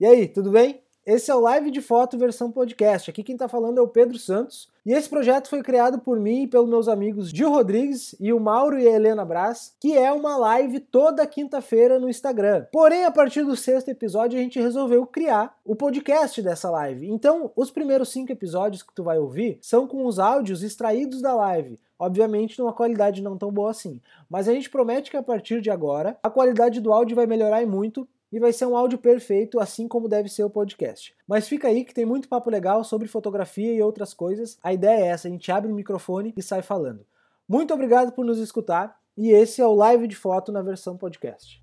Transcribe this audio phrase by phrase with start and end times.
[0.00, 0.80] E aí, tudo bem?
[1.04, 3.10] Esse é o Live de Foto versão podcast.
[3.10, 4.70] Aqui quem está falando é o Pedro Santos.
[4.86, 8.40] E esse projeto foi criado por mim e pelos meus amigos Gil Rodrigues e o
[8.40, 12.64] Mauro e a Helena Brás, que é uma live toda quinta-feira no Instagram.
[12.72, 17.10] Porém, a partir do sexto episódio, a gente resolveu criar o podcast dessa live.
[17.10, 21.34] Então, os primeiros cinco episódios que tu vai ouvir são com os áudios extraídos da
[21.34, 21.78] live.
[21.98, 24.00] Obviamente, numa qualidade não tão boa assim.
[24.30, 27.60] Mas a gente promete que a partir de agora, a qualidade do áudio vai melhorar
[27.62, 31.14] e muito e vai ser um áudio perfeito, assim como deve ser o podcast.
[31.26, 34.58] Mas fica aí que tem muito papo legal sobre fotografia e outras coisas.
[34.62, 37.04] A ideia é essa: a gente abre o microfone e sai falando.
[37.48, 41.62] Muito obrigado por nos escutar e esse é o Live de Foto na versão podcast.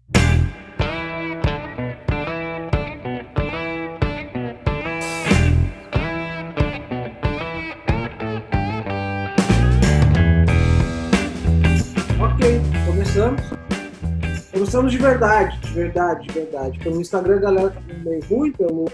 [14.67, 16.79] Começamos de verdade, de verdade, de verdade.
[16.79, 18.85] Pelo Instagram a galera tá vendo bem ruim, pelo,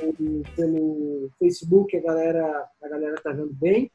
[0.56, 3.92] pelo Facebook a galera, a galera tá vendo bem.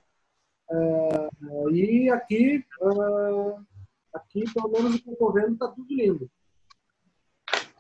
[0.69, 3.65] Uh, e aqui, uh,
[4.13, 6.29] aqui, pelo menos o que eu tô vendo, tá tudo lindo.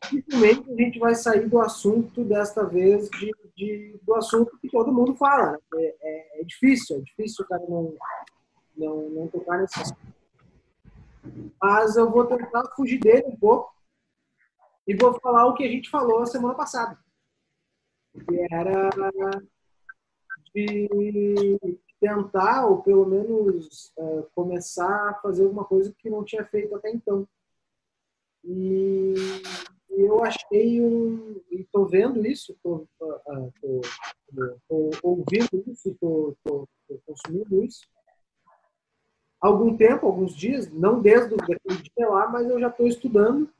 [0.04, 4.92] Dificilmente a gente vai sair do assunto desta vez, de, de do assunto que todo
[4.92, 5.50] mundo fala.
[5.50, 5.58] Né?
[5.74, 7.92] É, é, é, difícil, é difícil o cara não,
[8.76, 10.14] não, não tocar nesse assunto.
[11.60, 13.76] Mas eu vou tentar fugir dele um pouco
[14.88, 16.98] e vou falar o que a gente falou semana passada,
[18.26, 18.88] que era
[20.54, 21.58] de
[22.00, 26.90] tentar, ou pelo menos é, começar a fazer alguma coisa que não tinha feito até
[26.90, 27.28] então.
[28.42, 29.12] E
[29.90, 31.38] eu achei um.
[31.50, 32.88] Estou vendo isso, estou
[35.02, 36.66] ouvindo isso, estou
[37.04, 37.86] consumindo isso.
[39.38, 43.52] Há algum tempo, alguns dias, não desde aquele dia lá, mas eu já estou estudando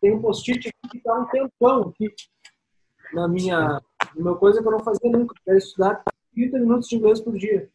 [0.00, 2.12] tem um post-it que está um tempão aqui
[3.12, 3.80] na minha,
[4.16, 6.02] uma coisa que eu não fazia nunca, que era estudar
[6.34, 7.70] 30 minutos de inglês por dia.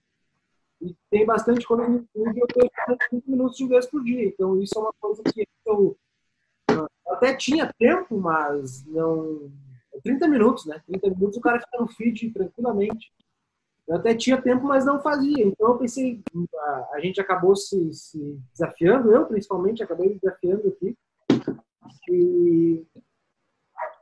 [0.82, 4.26] E tem bastante coisa YouTube, eu estou estudando 30 minutos de inglês por dia.
[4.26, 5.98] Então, isso é uma coisa que eu,
[6.70, 9.52] eu até tinha tempo, mas não.
[10.04, 10.82] 30 minutos, né?
[10.88, 13.14] 30 minutos o cara fica no feed tranquilamente.
[13.88, 15.46] Eu até tinha tempo, mas não fazia.
[15.46, 16.22] Então eu pensei,
[16.92, 20.98] a, gente acabou se, se, desafiando, eu principalmente acabei desafiando aqui
[22.10, 22.86] e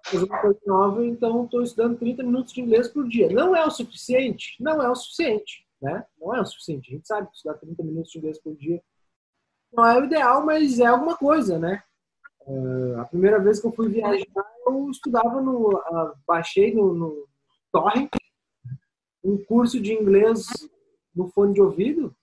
[0.06, 3.30] fazer uma coisa nova, então estou estudando 30 minutos de inglês por dia.
[3.30, 4.56] Não é o suficiente?
[4.60, 6.06] Não é o suficiente, né?
[6.20, 6.90] Não é o suficiente.
[6.90, 8.82] A gente sabe que estudar 30 minutos de inglês por dia
[9.74, 11.82] não é o ideal, mas é alguma coisa, né?
[12.46, 14.26] Uh, a primeira vez que eu fui viajar,
[14.66, 15.70] eu estudava no.
[15.70, 17.28] Uh, baixei no, no
[17.72, 18.10] Torrent
[19.24, 20.48] um curso de inglês
[21.16, 22.16] no fone de ouvido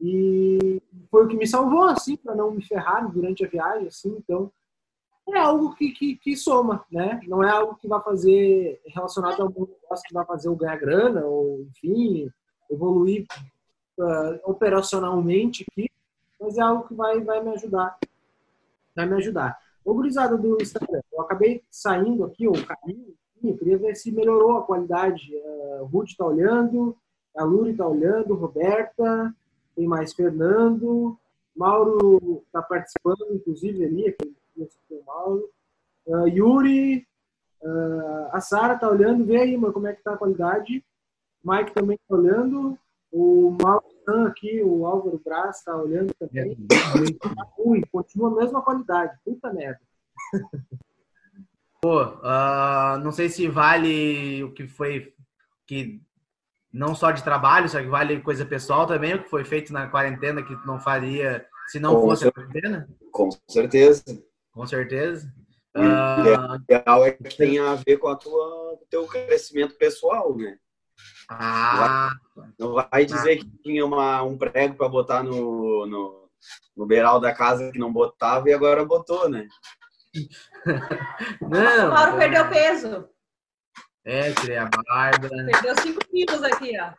[0.00, 4.14] e foi o que me salvou, assim, para não me ferrar durante a viagem, assim.
[4.18, 4.52] Então,
[5.34, 7.20] é algo que, que, que, soma, né?
[7.26, 10.76] Não é algo que vai fazer relacionado a algum negócio que vai fazer eu ganhar
[10.76, 12.30] grana ou, enfim,
[12.70, 13.26] evoluir
[13.98, 15.88] uh, operacionalmente aqui,
[16.40, 17.98] mas é algo que vai, vai me ajudar.
[18.94, 19.58] Vai me ajudar.
[19.84, 24.58] Ô, gurizada do Instagram, eu acabei saindo aqui, o caminho, eu queria ver se melhorou
[24.58, 25.34] a qualidade.
[25.34, 26.96] Uh, o Ruth está olhando,
[27.36, 29.34] a Luri está olhando, Roberta,
[29.74, 31.18] tem mais Fernando,
[31.56, 34.16] Mauro está participando, inclusive, ali,
[34.56, 35.50] aquele o Mauro.
[36.06, 37.06] Uh, Yuri,
[37.62, 40.84] uh, a Sara tá olhando, vê aí, mano, como é que tá a qualidade.
[41.44, 42.78] Mike também tá olhando.
[43.10, 43.84] O Mauro
[44.26, 46.52] aqui, o Álvaro Braz tá olhando também.
[46.52, 47.34] É.
[47.34, 49.16] Tá ruim, continua a mesma qualidade.
[49.24, 49.80] Puta merda.
[51.80, 55.12] Pô, uh, não sei se vale o que foi
[55.66, 56.00] que
[56.72, 59.88] não só de trabalho, só que vale coisa pessoal também, o que foi feito na
[59.88, 62.88] quarentena que não faria se não com fosse a quarentena?
[63.10, 64.04] Com certeza.
[64.52, 65.32] Com certeza.
[65.74, 66.54] E uh...
[66.56, 70.58] ideal é que tenha a ver com a tua, o teu crescimento pessoal, né?
[71.28, 72.10] Ah,
[72.58, 73.36] não vai dizer ah.
[73.38, 76.30] que tinha uma, um prego para botar no, no,
[76.76, 79.48] no beiral da casa que não botava e agora botou, né?
[81.40, 83.08] não, o Mauro perdeu peso.
[84.04, 85.28] É, tirei a barba.
[85.28, 86.92] Perdeu 5 quilos aqui, ó.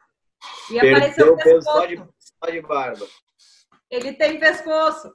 [0.72, 3.06] E perdeu apareceu o peso só de, só de barba.
[3.90, 5.14] Ele tem pescoço.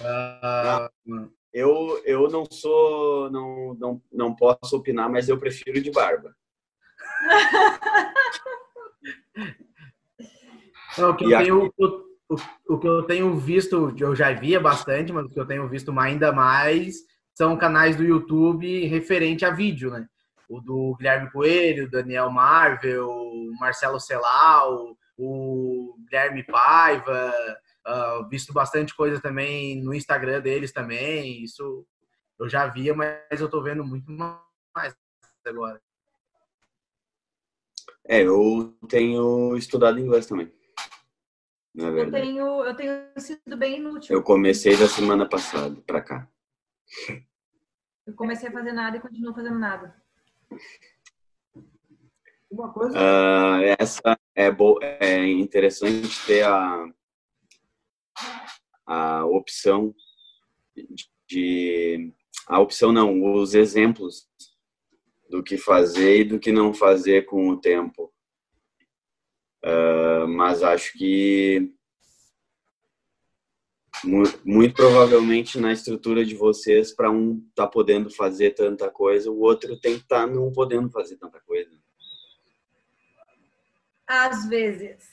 [0.00, 6.34] Uh, eu, eu não sou, não, não, não posso opinar, mas eu prefiro de barba.
[10.98, 12.36] Não, o, que eu tenho, o,
[12.68, 15.98] o, que eu tenho visto, eu já via bastante, mas o que eu tenho visto
[15.98, 16.96] ainda mais
[17.34, 20.06] são canais do YouTube referente a vídeo, né?
[20.48, 23.10] O do Guilherme Coelho, Daniel Marvel,
[23.58, 27.32] Marcelo Celal, o Guilherme Paiva,
[27.86, 31.42] uh, visto bastante coisa também no Instagram deles também.
[31.42, 31.86] Isso
[32.38, 34.94] eu já via, mas eu tô vendo muito mais
[35.46, 35.80] agora.
[38.04, 40.52] É, eu tenho estudado inglês também.
[41.74, 42.26] Na Eu verdade.
[42.26, 44.14] tenho, eu tenho sido bem inútil.
[44.14, 46.28] Eu comecei da semana passada pra cá.
[48.06, 50.02] Eu comecei a fazer nada e continuo fazendo nada.
[52.50, 56.92] Uma coisa Ah, essa é, bo é interessante ter a,
[58.86, 59.94] a opção
[61.28, 62.12] de,
[62.46, 64.28] a opção não, os exemplos
[65.30, 68.12] do que fazer e do que não fazer com o tempo.
[69.64, 71.72] Ah, mas acho que
[74.04, 79.40] mu- muito provavelmente na estrutura de vocês, para um tá podendo fazer tanta coisa, o
[79.40, 81.70] outro tem que estar não podendo fazer tanta coisa.
[84.06, 85.08] Às vezes.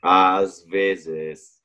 [0.00, 1.62] Às vezes.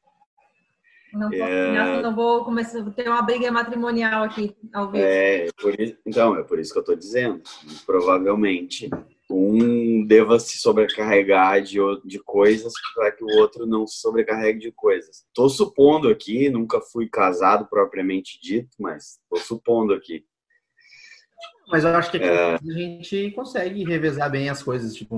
[1.13, 2.01] Não, vou, É.
[2.01, 5.03] não vou começar a ter uma briga matrimonial aqui, ao vivo.
[5.03, 7.41] É, por isso, então, é por isso que eu estou dizendo.
[7.85, 8.89] Provavelmente
[9.31, 14.71] um deva se sobrecarregar de, de coisas para que o outro não se sobrecarregue de
[14.71, 15.23] coisas.
[15.27, 20.25] Estou supondo aqui, nunca fui casado propriamente dito, mas estou supondo aqui.
[21.71, 22.55] Mas eu acho que aqui É.
[22.55, 24.95] a gente consegue revezar bem as coisas.
[24.95, 25.15] Tipo,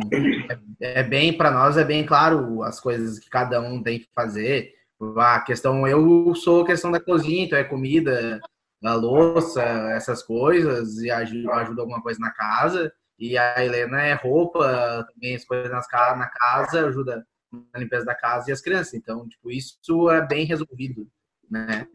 [0.81, 4.09] é, é bem, para nós, é bem claro as coisas que cada um tem que
[4.13, 4.73] fazer.
[5.17, 8.39] A questão, eu sou a questão da cozinha, então é comida,
[8.83, 9.61] a louça,
[9.93, 12.93] essas coisas, e aju- ajuda alguma coisa na casa.
[13.17, 18.15] E a Helena é roupa, também as coisas nas, na casa, ajuda na limpeza da
[18.15, 18.93] casa e as crianças.
[18.93, 21.07] Então, tipo, isso é bem resolvido,
[21.49, 21.87] né?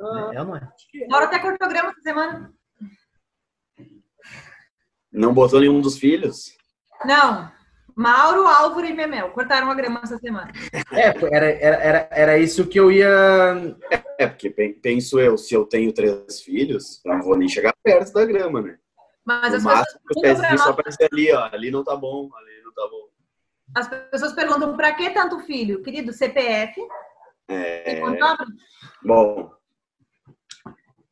[0.00, 0.68] ah, É ou não é?
[1.08, 2.52] Laura até cortou grama essa semana.
[5.12, 6.52] Não botou nenhum dos filhos?
[7.04, 7.50] Não.
[7.96, 10.50] Mauro, Álvaro e Memel cortaram a grama essa semana.
[10.92, 13.76] É, era, era, era, era isso que eu ia
[14.18, 17.72] É, porque pen- penso eu, se eu tenho três filhos, eu não vou nem chegar
[17.82, 18.78] perto da grama, né?
[19.24, 21.44] Mas No as pessoas, máximo, perguntam pra pezinhos só nós, aparecem ali, ó.
[21.52, 23.08] Ali não tá bom, ali não tá bom.
[23.74, 25.82] as pessoas perguntam pra que tanto filho?
[25.82, 26.80] Querido, CPF
[27.48, 28.02] É...
[29.02, 29.50] Bom,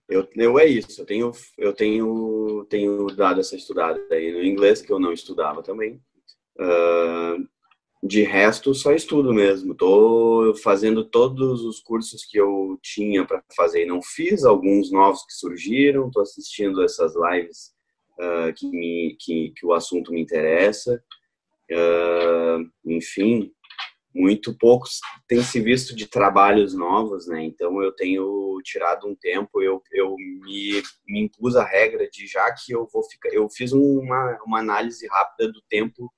[0.09, 1.01] eu, eu é isso.
[1.01, 5.63] Eu tenho, eu tenho, tenho dado essa estudada aí no inglês, que eu não estudava
[5.63, 6.01] também.
[6.63, 7.37] Ah,
[8.03, 9.75] de resto, só estudo mesmo.
[9.75, 15.25] Tô fazendo todos os cursos que eu tinha para fazer e não fiz, alguns novos
[15.25, 16.11] que surgiram.
[16.11, 17.73] Tô assistindo essas lives
[18.21, 21.03] ah, que, me, que, que o assunto me interessa.
[21.71, 23.53] Ah, enfim,
[24.15, 27.43] muito poucos tem se visto de trabalhos novos, né?
[27.45, 32.53] Então eu tenho tirado um tempo, eu, eu me, me impus a regra de já
[32.53, 36.13] que eu vou ficar, eu fiz uma, uma análise rápida do tempo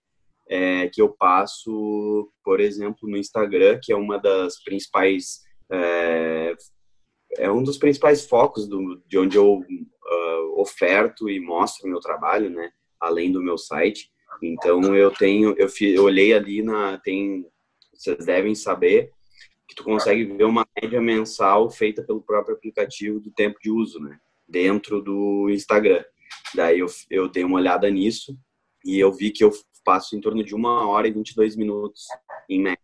[0.49, 6.55] é, que eu passo, por exemplo, no Instagram, que é uma das principais é,
[7.38, 12.50] é um dos principais focos do, de onde eu uh, oferto e mostro meu trabalho,
[12.50, 12.70] né?
[13.00, 14.11] Além do meu site.
[14.43, 17.46] Então eu tenho, eu, fi, eu olhei ali na tem
[17.93, 19.11] vocês devem saber
[19.69, 24.00] que tu consegue ver uma média mensal feita pelo próprio aplicativo do tempo de uso,
[24.00, 24.19] né?
[24.46, 26.05] Dentro do Instagram.
[26.55, 28.37] Daí eu, eu dei uma olhada nisso
[28.85, 29.50] e eu vi que eu
[29.84, 32.06] passo em torno de uma hora e 22 minutos
[32.48, 32.78] em média.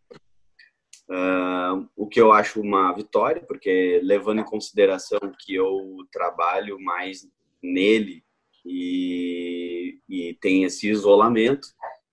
[1.08, 7.29] Uh, o que eu acho uma vitória, porque levando em consideração que eu trabalho mais
[7.61, 8.23] nele
[8.64, 11.66] e, e tem esse isolamento,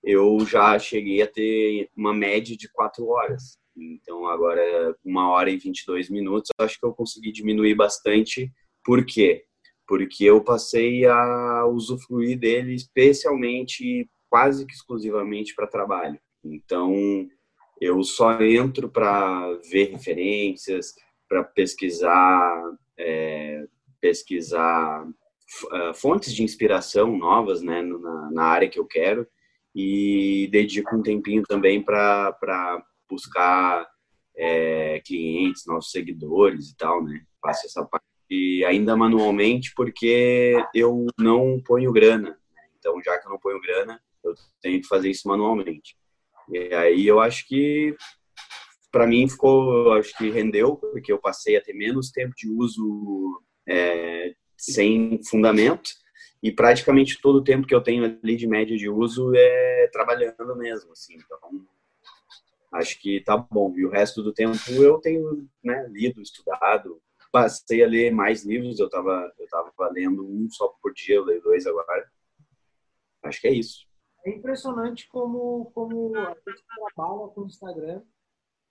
[0.03, 3.59] eu já cheguei a ter uma média de quatro horas.
[3.75, 8.51] Então, agora, uma hora e 22 minutos, acho que eu consegui diminuir bastante.
[8.83, 9.45] Por quê?
[9.85, 16.19] Porque eu passei a usufruir dele especialmente, quase que exclusivamente para trabalho.
[16.43, 16.93] Então,
[17.79, 20.93] eu só entro para ver referências,
[21.27, 22.63] para pesquisar,
[22.97, 23.65] é,
[24.01, 29.27] pesquisar uh, fontes de inspiração novas né, na, na área que eu quero
[29.75, 33.87] e dedico um tempinho também para buscar
[34.35, 37.21] é, clientes, novos seguidores e tal, né?
[37.41, 42.31] Faço essa parte ainda manualmente porque eu não ponho grana.
[42.31, 42.61] Né?
[42.77, 45.97] Então, já que eu não ponho grana, eu tenho que fazer isso manualmente.
[46.49, 47.95] E aí eu acho que
[48.91, 53.41] para mim ficou, acho que rendeu porque eu passei a ter menos tempo de uso
[53.67, 55.89] é, sem fundamento
[56.41, 60.55] e praticamente todo o tempo que eu tenho ali de média de uso é trabalhando
[60.55, 61.15] mesmo, assim.
[61.15, 61.65] Então,
[62.73, 63.73] acho que tá bom.
[63.75, 68.79] E o resto do tempo eu tenho né, lido, estudado, passei a ler mais livros.
[68.79, 72.09] Eu tava, eu tava lendo um só por dia, eu leio dois agora.
[73.23, 73.86] Acho que é isso.
[74.27, 78.01] É impressionante como, como a gente trabalha com o Instagram.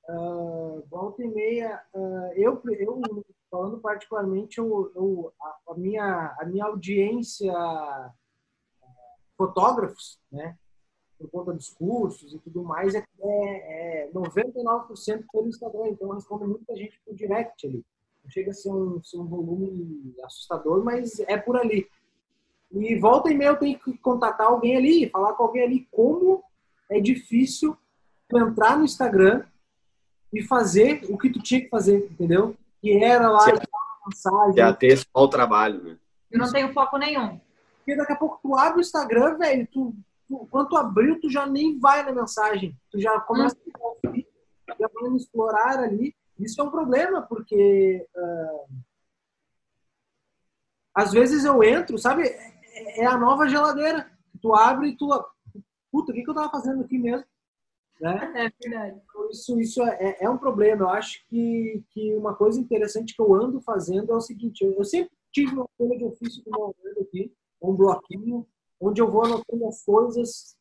[0.06, 6.44] Uh, volta e meia, uh, eu, eu falando particularmente, eu, eu, a, a, minha, a
[6.44, 7.54] minha audiência
[9.34, 10.58] fotógrafos, né?
[11.18, 15.88] por conta dos cursos e tudo mais, é, é, é 99% pelo Instagram.
[15.88, 17.82] Então, responde muita gente por direct ali.
[18.22, 21.88] Não chega a ser um, ser um volume assustador, mas é por ali.
[22.78, 26.44] E volta e meia eu tenho que contatar alguém ali, falar com alguém ali como
[26.90, 27.76] é difícil
[28.28, 29.44] tu entrar no Instagram
[30.32, 32.54] e fazer o que tu tinha que fazer, entendeu?
[32.80, 33.46] Que era lá
[34.06, 34.56] mensagem.
[34.56, 35.96] Já ter só o trabalho, né?
[36.30, 37.40] Eu não tenho foco nenhum.
[37.78, 39.94] Porque daqui a pouco tu abre o Instagram, velho, tu,
[40.28, 42.76] tu, quando tu abriu, tu já nem vai na mensagem.
[42.90, 43.70] Tu já começa hum.
[43.74, 44.26] a conferir,
[44.68, 46.14] já vai explorar ali.
[46.38, 48.68] Isso é um problema, porque uh,
[50.94, 52.28] às vezes eu entro, sabe?
[52.76, 54.10] É, é a nova geladeira.
[54.40, 55.08] Tu abre e tu.
[55.90, 57.26] Puta, o que, que eu tava fazendo aqui mesmo?
[58.00, 58.32] Né?
[58.34, 59.00] É verdade.
[59.08, 60.82] Então, isso, isso é, é, um problema.
[60.82, 64.72] Eu acho que, que uma coisa interessante que eu ando fazendo é o seguinte: eu,
[64.74, 68.46] eu sempre tive uma folha de ofício com uma aqui, um bloquinho,
[68.80, 70.56] onde eu vou anotando as coisas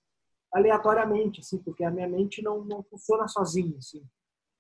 [0.54, 3.78] aleatoriamente, assim, porque a minha mente não, não funciona sozinha.
[3.78, 4.02] Assim.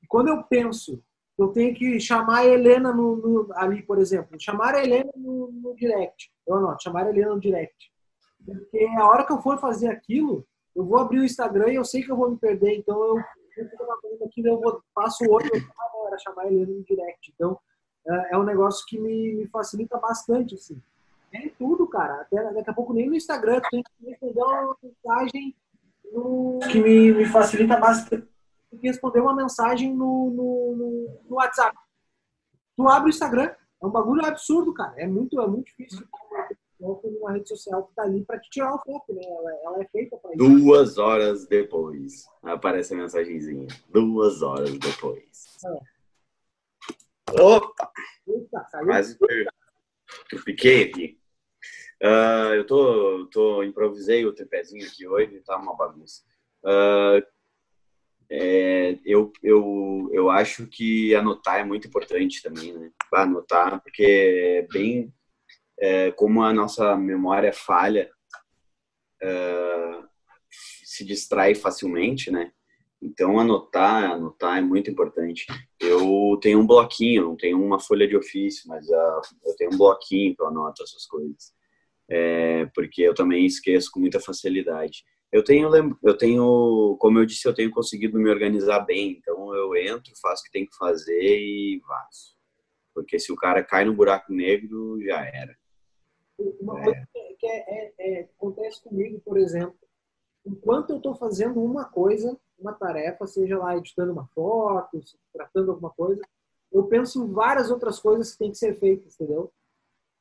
[0.03, 1.01] E quando eu penso,
[1.37, 5.51] eu tenho que chamar a Helena no, no, ali, por exemplo, chamar a Helena no,
[5.51, 6.31] no direct.
[6.47, 7.91] Eu anoto, chamar a Helena no direct.
[8.45, 11.85] Porque a hora que eu for fazer aquilo, eu vou abrir o Instagram e eu
[11.85, 13.17] sei que eu vou me perder, então eu,
[13.57, 15.49] eu eu passo o olho
[16.15, 17.33] para chamar ele no direct.
[17.33, 17.57] Então,
[18.07, 20.81] é, é um negócio que me, me, facilita bastante, assim.
[21.33, 22.21] É tudo, cara.
[22.21, 25.55] Até daqui a pouco nem no Instagram, tem que responder uma mensagem
[26.11, 26.59] no...
[26.71, 28.27] que me, me facilita bastante.
[28.75, 31.77] Tem que responder uma mensagem no, no, no, WhatsApp.
[32.75, 34.93] Tu abre o Instagram, é um bagulho absurdo, cara.
[34.97, 36.05] É muito, é muito difícil
[36.77, 39.21] foco numa rede social que está ali para te tirar o foco, né?
[39.23, 40.37] Ela, ela é feita para isso.
[40.37, 43.67] Duas horas depois aparece a mensagenzinha.
[43.89, 45.57] Duas horas depois.
[45.65, 47.41] É.
[47.41, 47.91] Opa!
[48.27, 48.87] Eita, saiu.
[48.87, 49.17] Mas
[50.31, 51.17] eu fiquei aqui.
[52.03, 56.23] Uh, eu tô, tô improvisei o tripézinho aqui hoje, tá uma bagunça.
[56.61, 57.25] Uh,
[58.29, 62.91] é, eu, eu, eu acho que anotar é muito importante também, né?
[63.13, 65.13] Anotar, porque é bem
[65.79, 68.09] é, como a nossa memória falha,
[69.21, 70.03] é,
[70.49, 72.51] se distrai facilmente, né?
[73.01, 75.45] Então, anotar, anotar é muito importante.
[75.79, 79.77] Eu tenho um bloquinho, não tenho uma folha de ofício, mas uh, eu tenho um
[79.77, 81.53] bloquinho que eu anoto essas coisas.
[82.09, 85.03] É, porque eu também esqueço com muita facilidade.
[85.31, 85.69] Eu tenho,
[86.03, 89.11] eu tenho, como eu disse, eu tenho conseguido me organizar bem.
[89.11, 92.35] Então, eu entro, faço o que tem que fazer e vazo.
[92.93, 95.57] Porque se o cara cai no buraco negro, já era.
[96.37, 96.83] Uma é.
[96.83, 99.77] coisa que é, é, é, acontece comigo, por exemplo,
[100.45, 104.99] enquanto eu estou fazendo uma coisa, uma tarefa, seja lá editando uma foto,
[105.33, 106.21] tratando alguma coisa,
[106.71, 109.51] eu penso em várias outras coisas que têm que ser feitas, entendeu?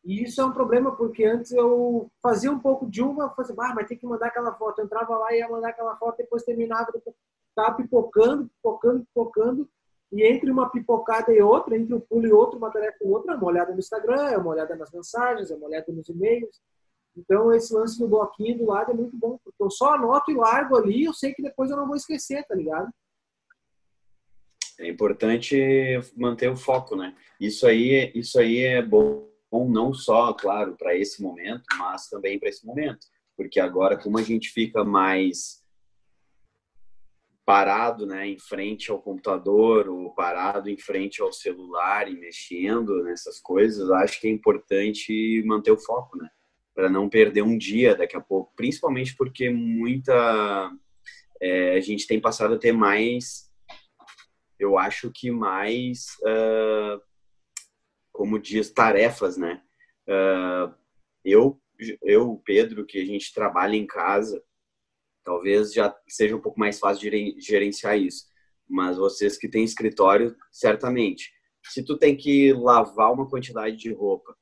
[0.04, 3.72] E isso é um problema porque antes eu fazia um pouco de uma, fazia, ah,
[3.74, 4.78] mas tem que mandar aquela foto.
[4.78, 7.16] Eu entrava lá e ia mandar aquela foto, depois terminava, depois
[7.48, 9.70] ficava pipocando, pipocando, pipocando.
[10.12, 13.32] E entre uma pipocada e outra, entre um pulo e outro, uma tarefa e outra,
[13.32, 16.60] é uma olhada no Instagram, é uma olhada nas mensagens, é uma olhada nos e-mails.
[17.16, 20.34] Então, esse lance do bloquinho do lado é muito bom, porque eu só anoto e
[20.34, 22.90] largo ali, eu sei que depois eu não vou esquecer, tá ligado?
[24.78, 25.56] É importante
[26.16, 27.16] manter o foco, né?
[27.40, 29.28] Isso aí, isso aí é bom,
[29.62, 33.06] não só, claro, para esse momento, mas também para esse momento,
[33.36, 35.64] porque agora como a gente fica mais
[37.44, 43.38] parado né, em frente ao computador ou parado em frente ao celular e mexendo nessas
[43.38, 46.28] coisas, acho que é importante manter o foco, né?
[46.74, 50.72] Para não perder um dia daqui a pouco, principalmente porque muita.
[51.40, 53.50] É, a gente tem passado a ter mais.
[54.58, 56.06] Eu acho que mais.
[56.22, 57.00] Uh,
[58.14, 59.60] como diz, tarefas, né?
[60.08, 60.72] Uh,
[61.24, 61.60] eu,
[62.00, 64.40] eu, Pedro, que a gente trabalha em casa,
[65.24, 68.26] talvez já seja um pouco mais fácil de gerenciar isso.
[68.68, 71.32] Mas vocês que têm escritório, certamente.
[71.64, 74.34] Se tu tem que lavar uma quantidade de roupa,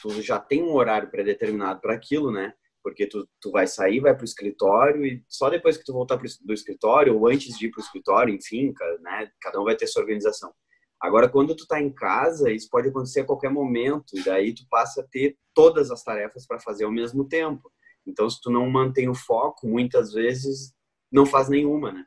[0.00, 2.54] tu já tem um horário pré-determinado para aquilo, né?
[2.80, 6.16] Porque tu, tu vai sair, vai para o escritório e só depois que tu voltar
[6.16, 9.32] pro, do escritório ou antes de ir para o escritório, enfim, né?
[9.40, 10.54] Cada um vai ter sua organização.
[11.00, 14.64] Agora, quando tu tá em casa, isso pode acontecer a qualquer momento e daí tu
[14.70, 17.70] passa a ter todas as tarefas para fazer ao mesmo tempo.
[18.06, 20.72] Então, se tu não mantém o foco, muitas vezes
[21.10, 22.04] não faz nenhuma, né?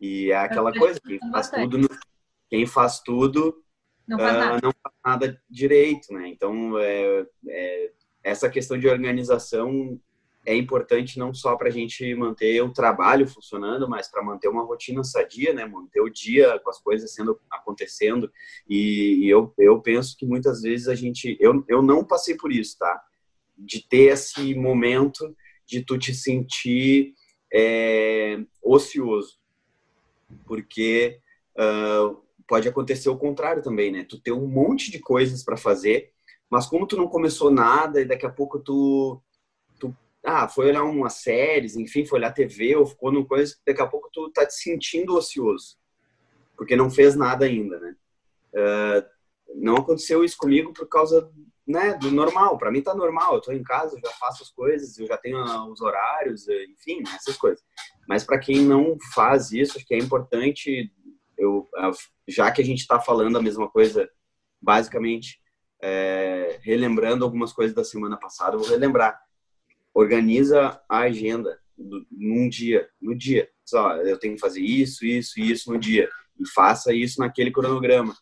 [0.00, 1.88] E é aquela coisa, quem faz tudo,
[2.48, 3.64] quem faz tudo
[4.06, 6.28] não faz, uh, não faz nada direito, né?
[6.28, 9.98] Então, é, é, essa questão de organização
[10.46, 14.64] é importante não só para a gente manter o trabalho funcionando, mas para manter uma
[14.64, 15.64] rotina sadia, né?
[15.64, 18.30] Manter o dia com as coisas sendo acontecendo.
[18.68, 22.52] E, e, eu, eu penso que muitas vezes a gente, eu, eu não passei por
[22.52, 23.02] isso, tá?
[23.56, 25.34] de ter esse momento
[25.66, 27.14] de tu te sentir
[27.52, 29.38] é ocioso.
[30.46, 31.20] Porque
[31.56, 34.04] uh, pode acontecer o contrário também, né?
[34.04, 36.12] Tu ter um monte de coisas para fazer,
[36.50, 39.33] mas como tu não começou nada e daqui a pouco tu, tu
[40.24, 43.86] ah, foi olhar umas séries, enfim, foi olhar TV ou ficou numa coisa, daqui a
[43.86, 45.76] pouco tu tá te sentindo ocioso,
[46.56, 47.96] porque não fez nada ainda, né?
[48.54, 49.14] Uh,
[49.54, 51.30] não aconteceu isso comigo por causa
[51.66, 52.58] né, do normal.
[52.58, 53.34] Para mim tá normal.
[53.34, 55.38] Eu tô em casa, eu já faço as coisas, eu já tenho
[55.70, 57.62] os horários, enfim, essas coisas.
[58.08, 60.92] Mas para quem não faz isso, acho que é importante
[61.36, 61.68] eu
[62.28, 64.08] já que a gente está falando a mesma coisa,
[64.60, 65.40] basicamente
[65.82, 69.20] é, relembrando algumas coisas da semana passada, eu vou relembrar.
[69.94, 73.48] Organiza a agenda do, num dia, no dia.
[73.64, 78.14] Só, eu tenho que fazer isso, isso, isso no dia e faça isso naquele cronograma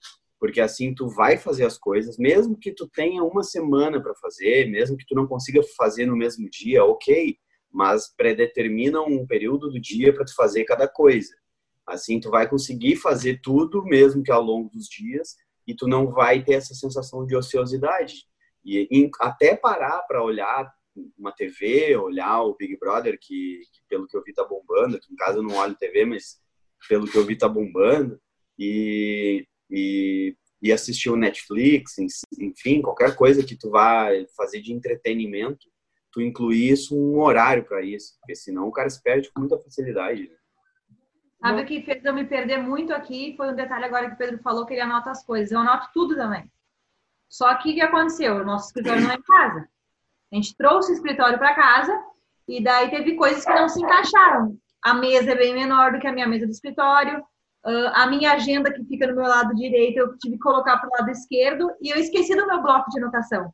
[0.42, 4.68] porque assim tu vai fazer as coisas, mesmo que tu tenha uma semana para fazer,
[4.68, 7.38] mesmo que tu não consiga fazer no mesmo dia, ok,
[7.70, 11.32] mas predetermina um período do dia para tu fazer cada coisa.
[11.86, 16.10] Assim tu vai conseguir fazer tudo, mesmo que ao longo dos dias, e tu não
[16.10, 18.24] vai ter essa sensação de ociosidade.
[18.64, 20.74] E até parar para olhar
[21.18, 25.12] uma TV, olhar o Big Brother, que, que, pelo que eu vi tá bombando, que
[25.12, 26.40] em casa eu não olho TV, mas
[26.88, 28.20] pelo que eu vi tá bombando,
[28.58, 31.96] e e, e assistir o Netflix,
[32.38, 35.66] enfim, qualquer coisa que tu vá fazer de entretenimento,
[36.12, 39.58] tu incluir isso um horário para isso, porque senão o cara se perde com muita
[39.58, 40.28] facilidade.
[40.28, 40.36] Né?
[41.40, 43.34] Sabe o que fez eu me perder muito aqui?
[43.36, 45.50] Foi um detalhe agora que o Pedro falou que ele anota as coisas.
[45.50, 46.44] Eu anoto tudo também.
[47.28, 48.36] Só que o que aconteceu?
[48.36, 49.68] O nosso escritório não é em casa.
[50.32, 51.96] A gente trouxe o escritório para casa
[52.48, 54.56] e daí teve coisas que não se encaixaram.
[54.82, 57.22] A mesa é bem menor do que a minha mesa do escritório.
[57.94, 60.92] A minha agenda que fica no meu lado direito, eu tive que colocar para o
[60.98, 63.52] lado esquerdo e eu esqueci do meu bloco de anotação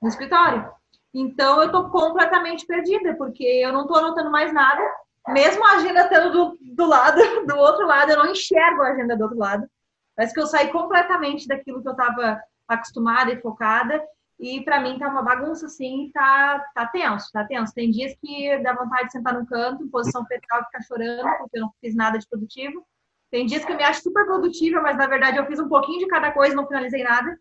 [0.00, 0.70] no escritório.
[1.12, 4.80] Então eu estou completamente perdida, porque eu não estou anotando mais nada.
[5.28, 9.16] Mesmo a agenda estando do, do lado, do outro lado, eu não enxergo a agenda
[9.16, 9.66] do outro lado.
[10.14, 14.00] Parece que eu saí completamente daquilo que eu estava acostumada e focada.
[14.40, 17.74] E para mim tá uma bagunça assim, tá, tá tenso, tá tenso.
[17.74, 21.60] Tem dias que dá vontade de sentar no canto, posição fetal ficar chorando, porque eu
[21.60, 22.82] não fiz nada de produtivo.
[23.30, 25.98] Tem dias que eu me acho super produtiva, mas na verdade eu fiz um pouquinho
[25.98, 27.38] de cada coisa não finalizei nada,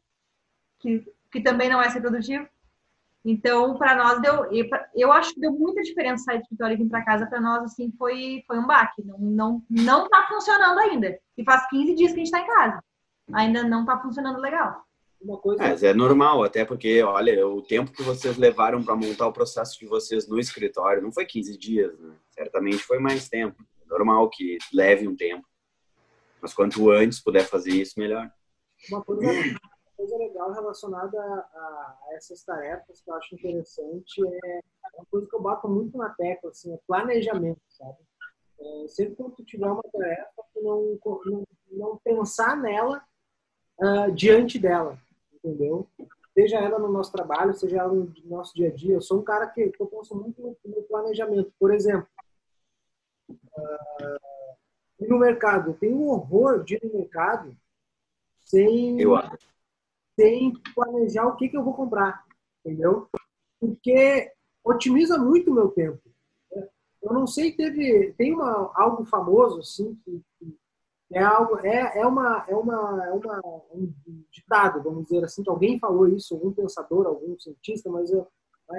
[0.80, 2.46] que, que também não é ser produtivo.
[3.24, 4.50] Então, para nós deu,
[4.94, 7.26] eu acho que deu muita diferença sair do escritório e vir para casa.
[7.26, 9.04] Para nós, assim, foi, foi um baque.
[9.04, 11.18] Não, não, não tá funcionando ainda.
[11.38, 12.84] E faz 15 dias que a gente está em casa.
[13.34, 14.86] Ainda não está funcionando legal.
[15.22, 15.62] Uma coisa...
[15.62, 19.78] Mas é normal, até porque, olha, o tempo que vocês levaram para montar o processo
[19.78, 22.16] de vocês no escritório não foi 15 dias, né?
[22.30, 23.62] Certamente foi mais tempo.
[23.82, 25.46] É normal que leve um tempo.
[26.42, 28.32] Mas quanto antes puder fazer isso, melhor.
[28.90, 29.60] Uma coisa, uma
[29.98, 34.60] coisa legal relacionada a, a, essas tarefas que eu acho interessante é
[34.96, 37.98] uma coisa que eu bato muito na tecla, assim, é planejamento, sabe?
[38.60, 43.04] É, sempre quando tu tiver uma tarefa, tu não, não, não pensar nela
[43.80, 44.98] uh, diante dela,
[45.44, 45.88] entendeu?
[46.34, 48.96] Seja ela no nosso trabalho, seja ela no nosso dia a dia.
[48.96, 51.52] Eu sou um cara que, eu penso muito no, no planejamento.
[51.60, 52.08] Por exemplo,
[53.30, 54.20] uh,
[55.08, 55.72] no mercado.
[55.72, 57.56] Eu tenho um horror de ir no mercado
[58.40, 58.98] sem,
[60.16, 62.26] sem planejar o que, que eu vou comprar,
[62.64, 63.08] entendeu?
[63.60, 64.32] Porque
[64.64, 66.02] otimiza muito o meu tempo.
[67.02, 70.59] Eu não sei, teve tem uma, algo famoso assim que, que
[71.12, 73.42] é algo é, é uma é uma é uma
[73.74, 73.94] um
[74.32, 78.28] ditado vamos dizer assim que alguém falou isso algum pensador algum cientista mas eu,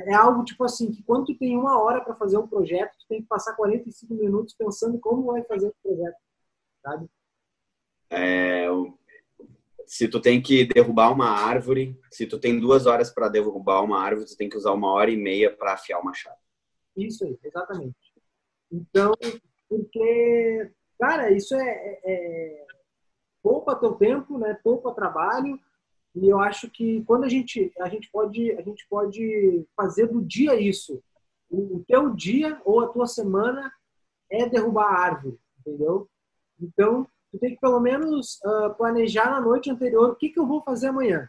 [0.06, 3.06] é algo tipo assim, que quando tu tem uma hora para fazer um projeto, tu
[3.08, 6.16] tem que passar 45 minutos pensando como vai fazer o projeto,
[6.80, 7.08] sabe?
[8.08, 8.66] É,
[9.86, 14.00] se tu tem que derrubar uma árvore, se tu tem duas horas para derrubar uma
[14.00, 16.38] árvore, tu tem que usar uma hora e meia para afiar o machado.
[16.96, 17.96] Isso aí, exatamente.
[18.70, 19.12] Então,
[19.68, 22.66] porque, cara, isso é, é, é
[23.42, 24.58] poupa teu tempo, né?
[24.62, 25.58] Poupa trabalho
[26.14, 30.22] e eu acho que quando a gente a gente pode a gente pode fazer do
[30.22, 31.02] dia isso.
[31.50, 33.72] O teu dia ou a tua semana
[34.30, 36.08] é derrubar a árvore, entendeu?
[36.60, 40.46] Então, tu tem que pelo menos uh, planejar na noite anterior o que, que eu
[40.46, 41.28] vou fazer amanhã,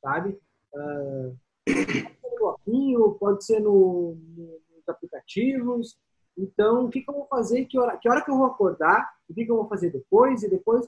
[0.00, 0.38] sabe?
[0.74, 1.36] Uh,
[1.66, 5.98] pode ser no pode ser no, no, nos aplicativos.
[6.36, 7.64] Então, o que, que eu vou fazer?
[7.66, 9.12] Que hora, que hora que eu vou acordar?
[9.28, 10.42] O que, que eu vou fazer depois?
[10.42, 10.86] E depois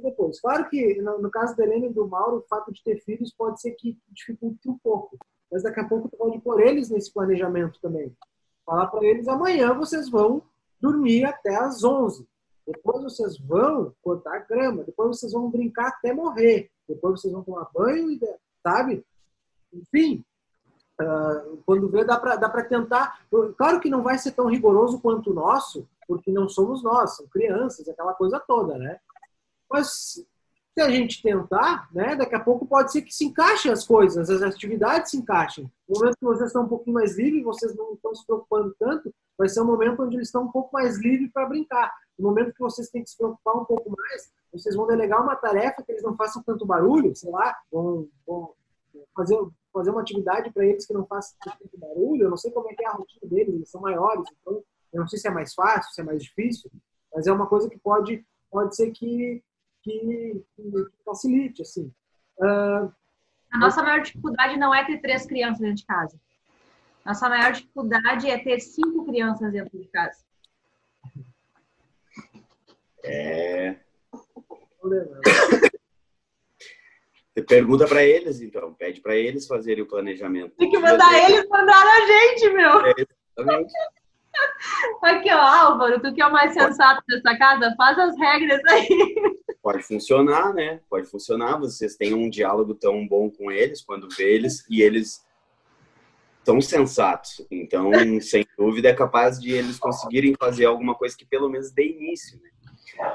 [0.00, 0.40] depois.
[0.40, 3.32] Claro que, no, no, caso da Helena e do Mauro, o fato de ter filhos
[3.32, 5.18] pode ser que dificulte um pouco.
[5.50, 8.14] Mas daqui a pouco tu pode pôr eles nesse planejamento também.
[8.64, 10.42] Falar para eles, amanhã vocês vão
[10.80, 12.26] dormir até às 11.
[12.66, 14.84] Depois vocês vão cortar grama.
[14.84, 16.70] Depois vocês vão brincar até morrer.
[16.86, 18.18] Depois vocês vão tomar banho,
[18.62, 19.04] sabe?
[19.72, 20.24] Enfim,
[21.00, 23.20] Uh, quando vê, dá para tentar.
[23.56, 27.26] Claro que não vai ser tão rigoroso quanto o nosso, porque não somos nós, são
[27.28, 28.98] crianças, aquela coisa toda, né?
[29.70, 30.24] Mas
[30.78, 34.30] se a gente tentar, né, daqui a pouco pode ser que se encaixem as coisas,
[34.30, 35.70] as atividades se encaixem.
[35.88, 39.12] No momento que vocês estão um pouquinho mais livres, vocês não estão se preocupando tanto,
[39.36, 41.92] vai ser um momento onde eles estão um pouco mais livres para brincar.
[42.18, 45.36] No momento que vocês têm que se preocupar um pouco mais, vocês vão delegar uma
[45.36, 48.54] tarefa que eles não façam tanto barulho, sei lá, vão, vão
[49.14, 49.38] fazer,
[49.72, 52.24] fazer uma atividade para eles que não façam tanto barulho.
[52.24, 55.00] Eu não sei como é que é a rotina deles, eles são maiores, então eu
[55.00, 56.70] não sei se é mais fácil, se é mais difícil,
[57.14, 59.42] mas é uma coisa que pode, pode ser que
[59.82, 61.92] que, que facilite, assim.
[62.38, 62.92] Uh,
[63.50, 66.20] a nossa maior dificuldade não é ter três crianças dentro de casa.
[67.04, 70.22] Nossa maior dificuldade é ter cinco crianças dentro de casa.
[73.04, 73.76] É.
[77.46, 78.72] Pergunta para eles, então.
[78.74, 80.54] Pede para eles fazerem o planejamento.
[80.56, 82.86] Tem que mandar eles mandar a gente, meu.
[82.86, 82.94] É,
[83.36, 83.72] exatamente.
[85.02, 88.88] Aqui, ó, Álvaro, tu que é o mais sensato dessa casa, faz as regras aí.
[89.62, 90.80] Pode funcionar, né?
[90.88, 91.58] Pode funcionar.
[91.58, 95.26] Vocês têm um diálogo tão bom com eles quando vê eles e eles
[96.44, 97.44] tão sensatos.
[97.50, 97.90] Então,
[98.22, 102.40] sem dúvida, é capaz de eles conseguirem fazer alguma coisa que pelo menos dê início.
[102.40, 102.50] Né?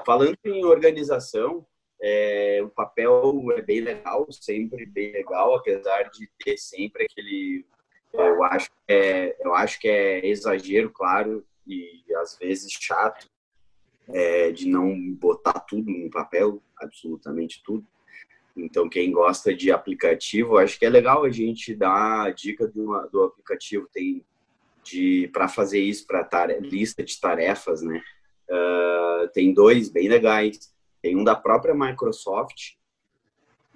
[0.05, 1.65] Falando em organização,
[2.03, 7.65] é, o papel é bem legal, sempre bem legal, apesar de ter sempre aquele
[8.13, 13.27] eu acho, é, eu acho que é exagero, claro, e às vezes chato,
[14.09, 17.85] é, de não botar tudo no papel, absolutamente tudo.
[18.55, 23.07] Então, quem gosta de aplicativo, acho que é legal a gente dar a dica do,
[23.07, 23.89] do aplicativo.
[23.91, 24.23] Tem
[24.83, 28.03] de para fazer isso para lista de tarefas, né?
[28.47, 30.71] Uh, tem dois bem legais.
[31.03, 32.75] Tem um da própria Microsoft,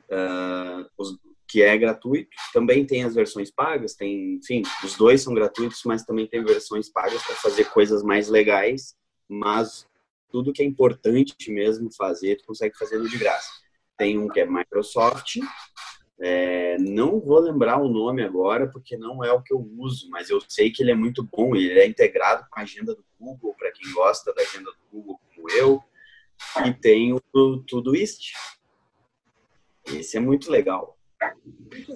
[0.10, 2.30] uh, os, que é gratuito.
[2.54, 6.90] Também tem as versões pagas, tem, enfim, os dois são gratuitos, mas também tem versões
[6.90, 8.96] pagas para fazer coisas mais legais,
[9.28, 9.86] mas
[10.30, 13.52] tudo que é importante mesmo fazer, tu consegue fazer de graça.
[13.98, 15.38] Tem um que é Microsoft,
[16.20, 20.30] é, não vou lembrar o nome agora, porque não é o que eu uso, mas
[20.30, 23.54] eu sei que ele é muito bom, ele é integrado com a agenda do Google,
[23.58, 25.84] para quem gosta da agenda do Google, como eu,
[26.66, 27.20] e tem o
[27.68, 28.34] Todoist.
[29.88, 30.98] Esse é muito legal.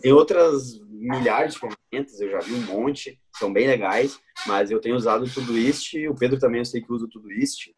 [0.01, 4.79] Tem outras milhares de ferramentas, eu já vi um monte, são bem legais, mas eu
[4.79, 7.73] tenho usado o Todoist, o Pedro também eu sei que usa o Todoist.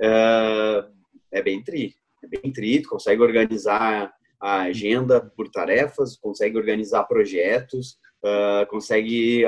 [0.00, 0.84] É,
[1.32, 7.04] é bem tri, é bem tri, tu consegue organizar a agenda por tarefas, consegue organizar
[7.04, 9.44] projetos, uh, consegue,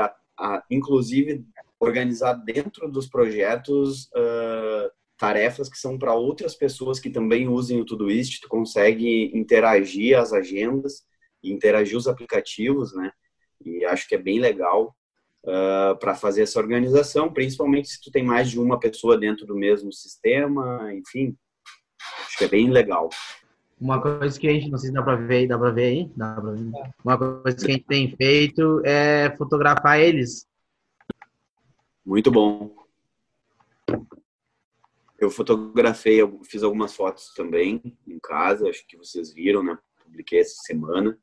[0.70, 1.44] inclusive,
[1.78, 7.85] organizar dentro dos projetos uh, tarefas que são para outras pessoas que também usem o
[7.85, 11.02] Todoist, tu consegue interagir as agendas,
[11.44, 13.12] interagir os aplicativos, né?
[13.62, 14.96] E acho que é bem legal
[15.44, 19.44] uh, ah, para fazer essa organização, principalmente se tu tem mais de uma pessoa dentro
[19.46, 21.37] do mesmo sistema, enfim,
[22.26, 23.11] acho que é bem legal.
[23.78, 26.11] Uma coisa que a gente, não sei se dá para ver, dá para ver aí,
[26.16, 26.70] dá para ver.
[27.04, 30.46] Uma coisa que a gente tem feito é fotografar eles.
[32.06, 32.74] Muito bom.
[35.20, 39.78] Eu fotografei, eu fiz algumas fotos também em casa, acho que vocês viram, né?
[40.02, 41.20] Publiquei essa semana.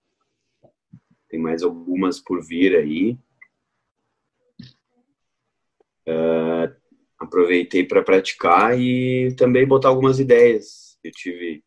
[1.28, 3.18] Tem mais algumas por vir aí.
[6.08, 6.74] Uh,
[7.18, 11.00] aproveitei para praticar e também botar algumas ideias.
[11.04, 11.64] Eu tive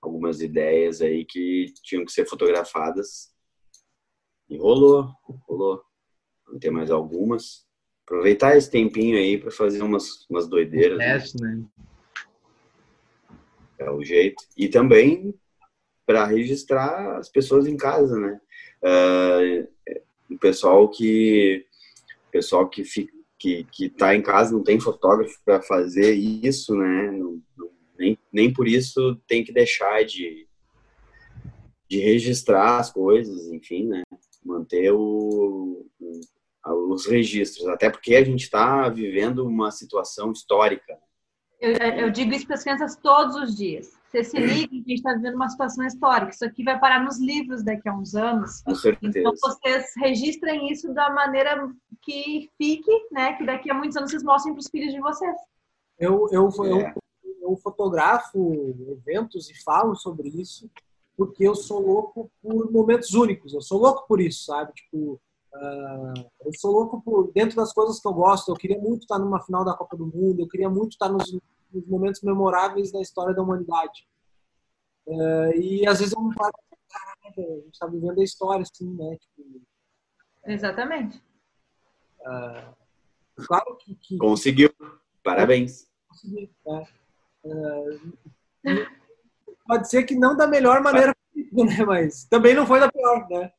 [0.00, 3.30] algumas ideias aí que tinham que ser fotografadas.
[4.48, 5.06] E rolou,
[5.46, 5.82] rolou.
[6.60, 7.66] Tem mais algumas
[8.04, 10.98] aproveitar esse tempinho aí para fazer umas, umas doideiras.
[10.98, 11.54] Teste, né?
[11.56, 11.64] né?
[13.78, 14.42] É o jeito.
[14.56, 15.34] E também
[16.06, 18.40] para registrar as pessoas em casa, né?
[18.82, 21.64] Uh, o pessoal que
[22.30, 23.14] pessoal que fica
[23.44, 27.10] que, que tá em casa não tem fotógrafo para fazer isso, né?
[27.10, 30.46] Não, não, nem, nem por isso tem que deixar de,
[31.86, 34.02] de registrar as coisas, enfim, né?
[34.42, 36.20] Manter o, o
[36.66, 40.98] os registros, até porque a gente está vivendo uma situação histórica.
[41.60, 43.92] Eu, eu digo isso para as crianças todos os dias.
[44.06, 46.30] Você se liga que a gente está vivendo uma situação histórica.
[46.30, 48.62] Isso aqui vai parar nos livros daqui a uns anos.
[48.62, 49.18] Com certeza.
[49.18, 51.68] Então vocês registrem isso da maneira
[52.00, 53.32] que fique, né?
[53.32, 55.36] Que daqui a muitos anos vocês mostrem para os filhos de vocês.
[55.98, 56.94] Eu, eu, eu, é.
[57.42, 60.70] eu fotografo eventos e falo sobre isso
[61.16, 63.54] porque eu sou louco por momentos únicos.
[63.54, 64.72] Eu sou louco por isso, sabe?
[64.74, 65.20] Tipo,
[65.54, 68.50] Uh, eu sou louco por dentro das coisas que eu gosto.
[68.50, 70.40] Eu queria muito estar numa final da Copa do Mundo.
[70.40, 71.32] Eu queria muito estar nos,
[71.72, 74.06] nos momentos memoráveis da história da humanidade.
[75.06, 76.52] Uh, e às vezes eu me falo,
[77.24, 79.16] a gente está vivendo a história, assim, né?
[79.16, 79.62] Tipo,
[80.46, 81.22] Exatamente.
[82.20, 82.74] Uh,
[83.46, 84.70] claro que, que, Conseguiu.
[85.22, 85.88] Parabéns.
[86.08, 86.86] Consegui, né?
[87.44, 88.00] uh,
[89.66, 91.84] pode ser que não da melhor maneira né?
[91.86, 93.52] Mas também não foi da pior, né?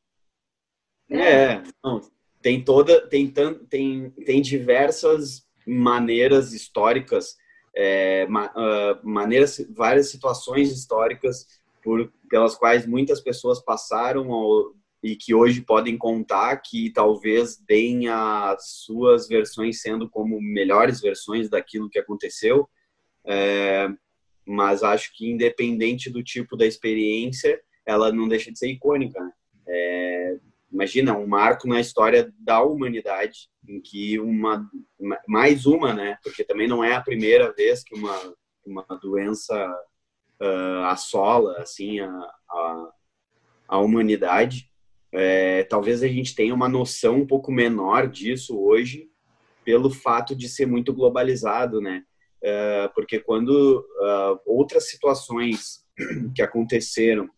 [1.10, 2.00] É, não,
[2.42, 3.32] tem toda, tem,
[3.68, 7.36] tem, tem diversas maneiras históricas,
[7.74, 11.46] é, ma, uh, maneiras, várias situações históricas
[11.82, 18.08] por, pelas quais muitas pessoas passaram ao, e que hoje podem contar que talvez deem
[18.08, 22.68] as suas versões sendo como melhores versões daquilo que aconteceu.
[23.24, 23.88] É,
[24.44, 29.20] mas acho que independente do tipo da experiência, ela não deixa de ser icônica.
[29.20, 29.32] Né?
[29.68, 30.36] É,
[30.72, 34.68] imagina um marco na história da humanidade em que uma
[35.26, 36.18] mais uma, né?
[36.22, 38.34] Porque também não é a primeira vez que uma
[38.66, 39.54] uma doença
[40.42, 42.10] uh, assola assim a,
[42.50, 42.90] a,
[43.68, 44.70] a humanidade.
[45.12, 49.08] É, talvez a gente tenha uma noção um pouco menor disso hoje
[49.64, 52.04] pelo fato de ser muito globalizado, né?
[52.42, 55.84] É, porque quando uh, outras situações
[56.34, 57.28] que aconteceram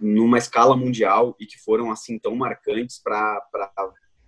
[0.00, 3.40] numa escala mundial e que foram assim tão marcantes para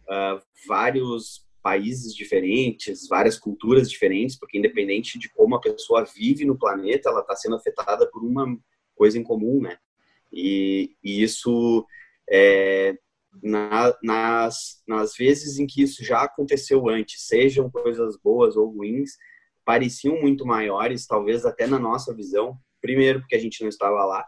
[0.08, 6.56] uh, vários países diferentes, várias culturas diferentes, porque independente de como a pessoa vive no
[6.56, 8.56] planeta, ela está sendo afetada por uma
[8.94, 9.76] coisa em comum, né?
[10.32, 11.84] E, e isso
[12.30, 12.96] é,
[13.42, 19.16] na, nas, nas vezes em que isso já aconteceu antes, sejam coisas boas ou ruins,
[19.64, 22.56] pareciam muito maiores, talvez até na nossa visão.
[22.80, 24.24] Primeiro, porque a gente não estava lá,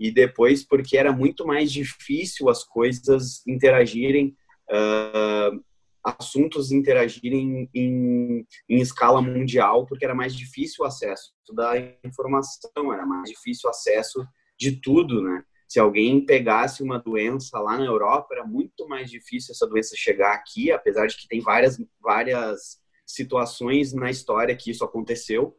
[0.00, 4.34] e depois porque era muito mais difícil as coisas interagirem,
[4.70, 5.62] uh,
[6.02, 13.04] assuntos interagirem em, em, escala mundial, porque era mais difícil o acesso da informação, era
[13.04, 14.26] mais difícil o acesso
[14.58, 15.44] de tudo, né?
[15.68, 20.32] Se alguém pegasse uma doença lá na Europa, era muito mais difícil essa doença chegar
[20.32, 25.56] aqui, apesar de que tem várias, várias situações na história que isso aconteceu,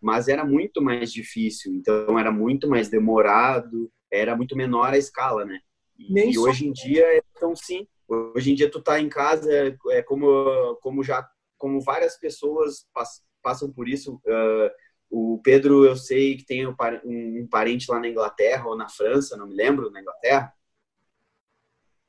[0.00, 5.44] mas era muito mais difícil, então era muito mais demorado, era muito menor a escala,
[5.44, 5.60] né?
[5.98, 7.86] E, e hoje em dia é tão sim.
[8.08, 11.28] Hoje em dia tu tá em casa, é, é como como já
[11.58, 14.20] como várias pessoas pass, passam por isso.
[14.26, 14.70] Uh,
[15.08, 19.36] o Pedro, eu sei que tem um, um, parente lá na Inglaterra ou na França,
[19.36, 20.52] não me lembro, na Inglaterra,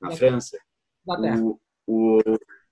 [0.02, 0.60] na, na França.
[1.04, 1.42] Inglaterra.
[1.42, 2.20] O, o,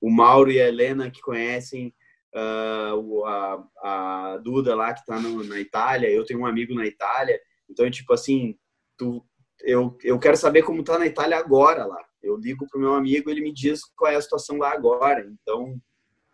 [0.02, 1.94] o Mauro e a Helena que conhecem
[2.36, 7.40] uh, a, a, Duda lá que está na Itália, eu tenho um amigo na Itália,
[7.70, 8.58] então, tipo assim,
[8.98, 9.26] tu,
[9.62, 12.04] eu, eu quero saber como está na Itália agora lá.
[12.22, 15.28] Eu ligo pro meu amigo, ele me diz qual é a situação lá agora.
[15.42, 15.80] Então,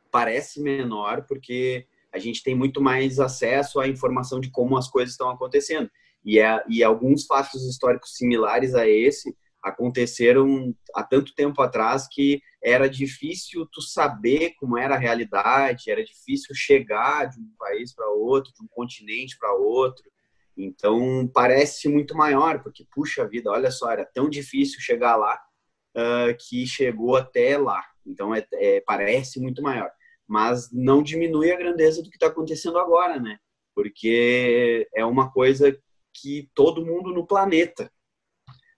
[0.10, 5.14] parece menor, porque a gente tem muito mais acesso à informação de como as coisas
[5.14, 5.90] estão acontecendo.
[6.24, 12.42] E, é, e alguns fatos históricos similares a esse aconteceram há tanto tempo atrás que
[12.64, 18.10] era difícil tu saber como era a realidade, era difícil chegar de um país para
[18.10, 20.04] outro, de um continente para outro.
[20.58, 25.40] Então parece muito maior, porque puxa vida, olha só, era tão difícil chegar lá
[25.96, 27.84] uh, que chegou até lá.
[28.06, 29.92] Então é, é, parece muito maior,
[30.28, 33.38] mas não diminui a grandeza do que está acontecendo agora, né?
[33.74, 35.76] Porque é uma coisa
[36.14, 37.92] que todo mundo no planeta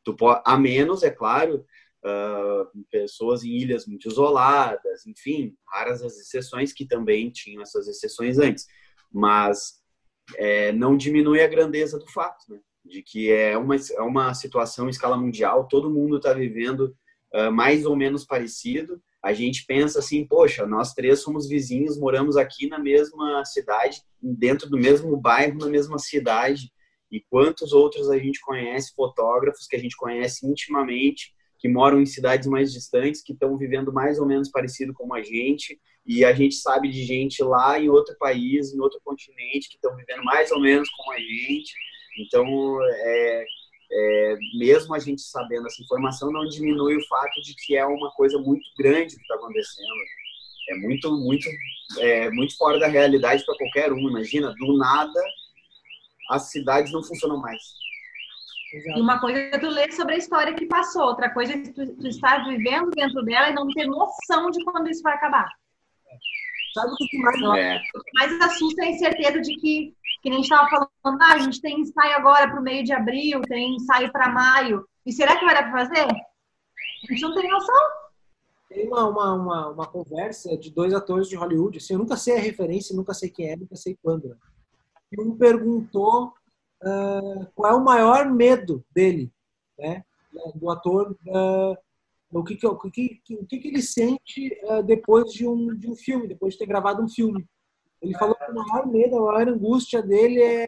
[0.04, 1.66] Tu pode, a menos, é claro,
[2.04, 8.38] uh, pessoas em ilhas muito isoladas, enfim, raras as exceções que também tinham essas exceções
[8.38, 8.68] antes.
[9.12, 9.82] Mas
[10.36, 12.60] é, não diminui a grandeza do fato, né?
[12.86, 16.96] de que é uma, é uma situação em escala mundial, todo mundo está vivendo
[17.34, 19.02] uh, mais ou menos parecido.
[19.24, 24.70] A gente pensa assim, poxa, nós três somos vizinhos, moramos aqui na mesma cidade, dentro
[24.70, 26.74] do mesmo bairro, na mesma cidade,
[27.14, 32.08] e quantos outros a gente conhece, fotógrafos que a gente conhece intimamente, que moram em
[32.08, 36.34] cidades mais distantes, que estão vivendo mais ou menos parecido com a gente, e a
[36.34, 40.52] gente sabe de gente lá em outro país, em outro continente, que estão vivendo mais
[40.52, 41.72] ou menos como a gente.
[42.18, 42.46] Então,
[42.82, 43.46] é,
[43.92, 48.12] é, mesmo a gente sabendo essa informação, não diminui o fato de que é uma
[48.14, 49.88] coisa muito grande que está acontecendo.
[50.72, 51.48] É muito, muito,
[52.00, 54.10] é, muito fora da realidade para qualquer um.
[54.10, 55.22] Imagina, do nada,
[56.34, 57.62] as cidades não funcionam mais.
[58.74, 61.96] E uma coisa é tu ler sobre a história que passou, outra coisa é tu,
[61.96, 65.48] tu estar vivendo dentro dela e não ter noção de quando isso vai acabar.
[66.74, 67.82] Sabe o que mais, é.
[68.16, 69.94] mais assusta é a incerteza de que,
[70.24, 72.84] que nem a gente estava falando, ah, a gente tem ensaio agora para o meio
[72.84, 74.84] de abril, tem ensaio para maio.
[75.06, 76.08] E será que vai dar para fazer?
[76.08, 77.76] A gente não tem noção.
[78.70, 82.38] Tem uma, uma, uma, uma, conversa de dois atores de Hollywood, assim, eu nunca sei
[82.38, 84.36] a referência, nunca sei quem é, nunca sei quando.
[85.14, 85.18] Né?
[85.18, 86.34] e um perguntou
[86.84, 89.32] uh, qual é o maior medo dele,
[89.78, 90.04] né?
[90.56, 91.78] Do ator uh,
[92.32, 95.90] o que, que, o que, o que, que ele sente uh, depois de um, de
[95.90, 97.48] um filme, depois de ter gravado um filme.
[98.02, 100.68] Ele falou que a maior medo, a maior angústia dele é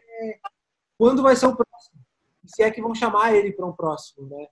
[0.96, 2.00] quando vai ser o próximo.
[2.46, 4.46] Se é que vão chamar ele para um próximo, né?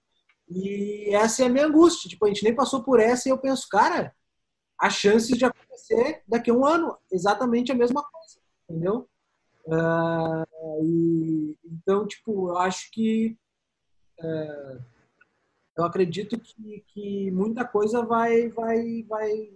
[0.48, 2.10] E essa é a minha angústia.
[2.10, 4.14] Tipo, a gente nem passou por essa e eu penso, cara,
[4.78, 9.08] a chance de acontecer daqui a um ano exatamente a mesma coisa, entendeu?
[9.66, 13.36] Uh, e, então, tipo, eu acho que
[14.20, 14.84] uh,
[15.76, 19.52] eu acredito que, que muita coisa vai, vai, vai,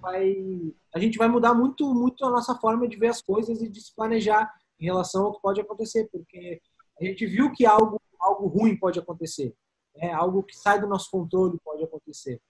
[0.00, 3.68] vai, a gente vai mudar muito, muito a nossa forma de ver as coisas e
[3.68, 6.60] de se planejar em relação ao que pode acontecer, porque
[7.00, 9.54] a gente viu que algo, algo ruim pode acontecer,
[9.96, 10.12] né?
[10.12, 12.40] algo que sai do nosso controle pode acontecer.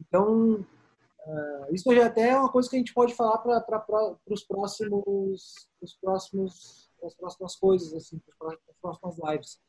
[0.00, 0.66] Então,
[1.26, 5.68] uh, isso já até é uma coisa que a gente pode falar para os próximos,
[5.80, 9.60] os próximos, as próximas coisas, assim, para as próximas lives.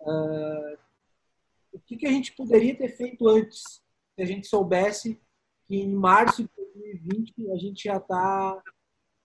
[0.00, 0.78] Uh,
[1.72, 3.82] o que, que a gente poderia ter feito antes,
[4.14, 5.20] se a gente soubesse
[5.66, 8.62] que em março de 2020 a gente já está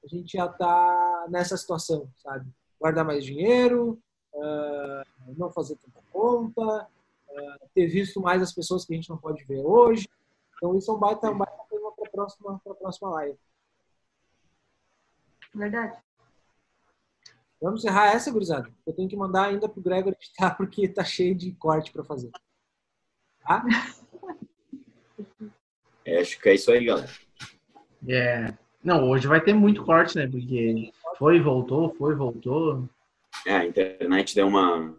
[0.04, 2.48] a gente já está nessa situação, sabe?
[2.80, 4.00] Guardar mais dinheiro,
[4.34, 6.88] uh, não fazer tanta conta,
[7.74, 10.08] ter visto mais as pessoas que a gente não pode ver hoje.
[10.56, 11.75] Então isso é um baita, um baita
[12.16, 13.38] tema para a próxima, a próxima live.
[15.54, 15.98] Verdade.
[17.62, 18.70] Vamos encerrar essa, gurizada.
[18.86, 22.32] Eu tenho que mandar ainda pro Gregor editar, porque tá cheio de corte para fazer.
[23.42, 23.64] Tá?
[26.08, 27.10] É, acho que é isso aí, galera.
[28.08, 28.54] É.
[28.84, 30.28] Não, hoje vai ter muito corte, né?
[30.28, 32.88] Porque foi, voltou, foi, voltou.
[33.44, 34.96] É, a internet deu uma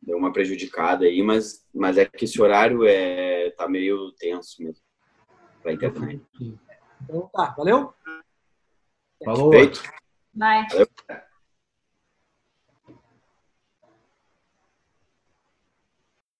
[0.00, 4.82] deu uma prejudicada aí, mas mas é que esse horário é tá meio tenso mesmo
[5.62, 6.22] pra internet.
[7.02, 7.94] Então tá, valeu?
[9.24, 9.52] Falou.
[9.52, 9.82] Feito.
[10.34, 10.66] Bye.
[10.70, 10.88] Valeu.